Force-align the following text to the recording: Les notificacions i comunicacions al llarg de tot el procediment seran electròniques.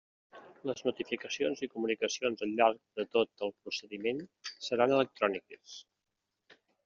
Les 0.67 0.79
notificacions 0.85 1.61
i 1.67 1.69
comunicacions 1.73 2.41
al 2.47 2.55
llarg 2.61 2.79
de 3.01 3.05
tot 3.17 3.45
el 3.47 3.53
procediment 3.65 4.25
seran 4.69 4.97
electròniques. 5.01 5.77